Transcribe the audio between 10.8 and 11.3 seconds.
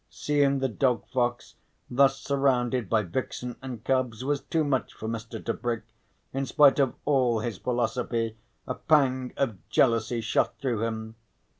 him.